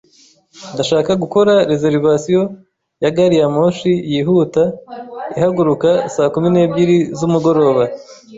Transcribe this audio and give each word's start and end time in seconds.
Ndashaka 0.73 1.11
gukora 1.23 1.53
reservation 1.71 2.43
ya 3.03 3.11
gari 3.15 3.35
ya 3.41 3.47
moshi 3.55 3.91
yihuta 4.13 4.63
ihaguruka 5.37 5.89
saa 6.13 6.31
kumi 6.33 6.47
n'ebyiri 6.51 6.97
z'umugoroba 7.17 7.83